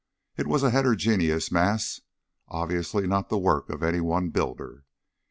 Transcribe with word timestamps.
It 0.35 0.47
was 0.47 0.63
a 0.63 0.71
heterogeneous 0.71 1.51
mass, 1.51 2.01
obviously 2.47 3.05
not 3.05 3.29
the 3.29 3.37
work 3.37 3.69
of 3.69 3.83
any 3.83 3.99
one 3.99 4.29
builder. 4.31 4.83